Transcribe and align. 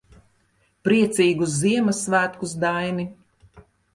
Priecīgus 0.87 1.51
Ziemassvētkus, 1.59 2.57
Daini. 2.65 3.05